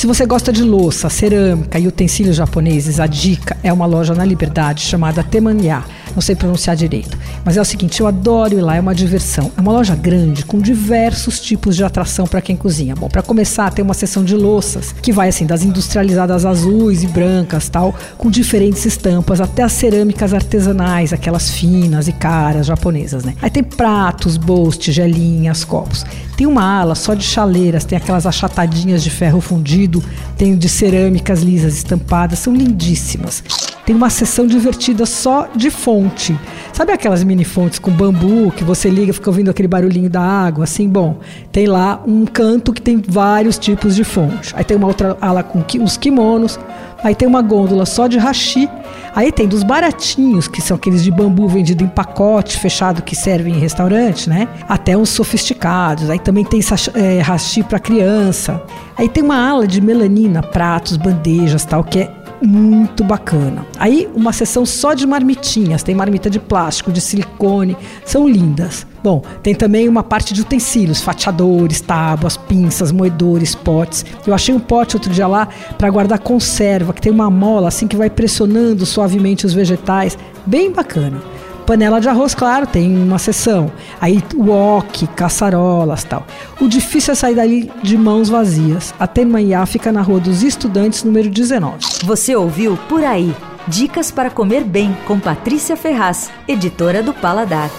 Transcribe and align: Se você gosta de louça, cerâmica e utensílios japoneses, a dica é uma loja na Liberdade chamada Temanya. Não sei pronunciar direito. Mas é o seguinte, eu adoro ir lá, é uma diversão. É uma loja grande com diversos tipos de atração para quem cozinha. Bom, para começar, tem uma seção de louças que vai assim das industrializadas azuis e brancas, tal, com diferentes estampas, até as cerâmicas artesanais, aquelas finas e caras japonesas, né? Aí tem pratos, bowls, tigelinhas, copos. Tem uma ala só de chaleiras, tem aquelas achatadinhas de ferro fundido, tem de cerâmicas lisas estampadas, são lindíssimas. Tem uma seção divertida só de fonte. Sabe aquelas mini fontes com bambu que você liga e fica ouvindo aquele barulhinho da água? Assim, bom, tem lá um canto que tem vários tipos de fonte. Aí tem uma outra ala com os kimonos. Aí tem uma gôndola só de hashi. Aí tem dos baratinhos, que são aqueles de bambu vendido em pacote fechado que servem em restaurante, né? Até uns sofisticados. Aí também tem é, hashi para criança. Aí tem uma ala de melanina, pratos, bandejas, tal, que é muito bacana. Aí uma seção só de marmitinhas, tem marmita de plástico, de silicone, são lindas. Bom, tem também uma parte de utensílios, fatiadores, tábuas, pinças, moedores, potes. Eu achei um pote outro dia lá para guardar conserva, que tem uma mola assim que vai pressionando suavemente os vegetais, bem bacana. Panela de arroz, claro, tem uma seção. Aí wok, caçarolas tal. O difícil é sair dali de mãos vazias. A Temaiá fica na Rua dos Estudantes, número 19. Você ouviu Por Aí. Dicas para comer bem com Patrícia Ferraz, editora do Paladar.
Se 0.00 0.06
você 0.06 0.24
gosta 0.24 0.50
de 0.50 0.62
louça, 0.62 1.10
cerâmica 1.10 1.78
e 1.78 1.86
utensílios 1.86 2.34
japoneses, 2.34 2.98
a 2.98 3.06
dica 3.06 3.58
é 3.62 3.70
uma 3.70 3.84
loja 3.84 4.14
na 4.14 4.24
Liberdade 4.24 4.80
chamada 4.80 5.22
Temanya. 5.22 5.84
Não 6.14 6.22
sei 6.22 6.34
pronunciar 6.34 6.74
direito. 6.74 7.18
Mas 7.44 7.58
é 7.58 7.60
o 7.60 7.64
seguinte, 7.66 8.00
eu 8.00 8.06
adoro 8.06 8.56
ir 8.56 8.62
lá, 8.62 8.76
é 8.76 8.80
uma 8.80 8.94
diversão. 8.94 9.52
É 9.54 9.60
uma 9.60 9.72
loja 9.72 9.94
grande 9.94 10.42
com 10.46 10.58
diversos 10.58 11.38
tipos 11.38 11.76
de 11.76 11.84
atração 11.84 12.26
para 12.26 12.40
quem 12.40 12.56
cozinha. 12.56 12.96
Bom, 12.96 13.08
para 13.08 13.20
começar, 13.20 13.70
tem 13.72 13.84
uma 13.84 13.92
seção 13.92 14.24
de 14.24 14.34
louças 14.34 14.94
que 15.02 15.12
vai 15.12 15.28
assim 15.28 15.44
das 15.44 15.62
industrializadas 15.62 16.46
azuis 16.46 17.02
e 17.02 17.06
brancas, 17.06 17.68
tal, 17.68 17.94
com 18.16 18.30
diferentes 18.30 18.86
estampas, 18.86 19.38
até 19.38 19.62
as 19.62 19.72
cerâmicas 19.72 20.32
artesanais, 20.32 21.12
aquelas 21.12 21.50
finas 21.50 22.08
e 22.08 22.12
caras 22.12 22.64
japonesas, 22.64 23.22
né? 23.22 23.34
Aí 23.42 23.50
tem 23.50 23.62
pratos, 23.62 24.38
bowls, 24.38 24.78
tigelinhas, 24.78 25.62
copos. 25.62 26.06
Tem 26.40 26.46
uma 26.46 26.64
ala 26.64 26.94
só 26.94 27.12
de 27.12 27.22
chaleiras, 27.22 27.84
tem 27.84 27.98
aquelas 27.98 28.24
achatadinhas 28.24 29.04
de 29.04 29.10
ferro 29.10 29.42
fundido, 29.42 30.02
tem 30.38 30.56
de 30.56 30.70
cerâmicas 30.70 31.42
lisas 31.42 31.76
estampadas, 31.76 32.38
são 32.38 32.54
lindíssimas. 32.54 33.44
Tem 33.84 33.94
uma 33.94 34.08
seção 34.08 34.46
divertida 34.46 35.04
só 35.04 35.50
de 35.54 35.70
fonte. 35.70 36.34
Sabe 36.72 36.92
aquelas 36.92 37.22
mini 37.22 37.44
fontes 37.44 37.78
com 37.78 37.90
bambu 37.90 38.50
que 38.52 38.64
você 38.64 38.88
liga 38.88 39.10
e 39.10 39.12
fica 39.12 39.28
ouvindo 39.28 39.50
aquele 39.50 39.68
barulhinho 39.68 40.08
da 40.08 40.22
água? 40.22 40.64
Assim, 40.64 40.88
bom, 40.88 41.18
tem 41.52 41.66
lá 41.66 42.02
um 42.06 42.24
canto 42.24 42.72
que 42.72 42.80
tem 42.80 43.02
vários 43.06 43.58
tipos 43.58 43.94
de 43.94 44.02
fonte. 44.02 44.54
Aí 44.56 44.64
tem 44.64 44.78
uma 44.78 44.86
outra 44.86 45.18
ala 45.20 45.42
com 45.42 45.62
os 45.82 45.98
kimonos. 45.98 46.58
Aí 47.02 47.14
tem 47.14 47.26
uma 47.26 47.42
gôndola 47.42 47.86
só 47.86 48.06
de 48.06 48.18
hashi. 48.18 48.68
Aí 49.14 49.32
tem 49.32 49.48
dos 49.48 49.62
baratinhos, 49.62 50.46
que 50.46 50.62
são 50.62 50.76
aqueles 50.76 51.02
de 51.02 51.10
bambu 51.10 51.48
vendido 51.48 51.82
em 51.82 51.88
pacote 51.88 52.58
fechado 52.58 53.02
que 53.02 53.16
servem 53.16 53.54
em 53.54 53.58
restaurante, 53.58 54.28
né? 54.28 54.46
Até 54.68 54.96
uns 54.96 55.08
sofisticados. 55.08 56.08
Aí 56.10 56.18
também 56.18 56.44
tem 56.44 56.60
é, 56.94 57.20
hashi 57.20 57.62
para 57.62 57.78
criança. 57.78 58.62
Aí 58.96 59.08
tem 59.08 59.22
uma 59.22 59.36
ala 59.36 59.66
de 59.66 59.80
melanina, 59.80 60.42
pratos, 60.42 60.96
bandejas, 60.96 61.64
tal, 61.64 61.82
que 61.82 62.00
é 62.00 62.19
muito 62.42 63.04
bacana. 63.04 63.66
Aí 63.78 64.08
uma 64.14 64.32
seção 64.32 64.64
só 64.64 64.94
de 64.94 65.06
marmitinhas, 65.06 65.82
tem 65.82 65.94
marmita 65.94 66.30
de 66.30 66.38
plástico, 66.38 66.92
de 66.92 67.00
silicone, 67.00 67.76
são 68.04 68.28
lindas. 68.28 68.86
Bom, 69.02 69.22
tem 69.42 69.54
também 69.54 69.88
uma 69.88 70.02
parte 70.02 70.34
de 70.34 70.42
utensílios, 70.42 71.00
fatiadores, 71.00 71.80
tábuas, 71.80 72.36
pinças, 72.36 72.92
moedores, 72.92 73.54
potes. 73.54 74.04
Eu 74.26 74.34
achei 74.34 74.54
um 74.54 74.60
pote 74.60 74.96
outro 74.96 75.10
dia 75.10 75.26
lá 75.26 75.48
para 75.78 75.90
guardar 75.90 76.18
conserva, 76.18 76.92
que 76.92 77.00
tem 77.00 77.12
uma 77.12 77.30
mola 77.30 77.68
assim 77.68 77.86
que 77.86 77.96
vai 77.96 78.10
pressionando 78.10 78.84
suavemente 78.84 79.46
os 79.46 79.54
vegetais, 79.54 80.18
bem 80.46 80.70
bacana. 80.70 81.20
Panela 81.66 82.00
de 82.00 82.08
arroz, 82.08 82.34
claro, 82.34 82.66
tem 82.66 82.96
uma 82.96 83.18
seção. 83.18 83.70
Aí 84.00 84.22
wok, 84.34 85.06
caçarolas 85.08 86.04
tal. 86.04 86.26
O 86.60 86.68
difícil 86.68 87.12
é 87.12 87.14
sair 87.14 87.34
dali 87.34 87.70
de 87.82 87.96
mãos 87.96 88.28
vazias. 88.28 88.94
A 88.98 89.06
Temaiá 89.06 89.64
fica 89.66 89.92
na 89.92 90.02
Rua 90.02 90.20
dos 90.20 90.42
Estudantes, 90.42 91.04
número 91.04 91.28
19. 91.28 91.78
Você 92.04 92.34
ouviu 92.34 92.78
Por 92.88 93.04
Aí. 93.04 93.34
Dicas 93.68 94.10
para 94.10 94.30
comer 94.30 94.64
bem 94.64 94.96
com 95.06 95.20
Patrícia 95.20 95.76
Ferraz, 95.76 96.30
editora 96.48 97.02
do 97.02 97.12
Paladar. 97.12 97.70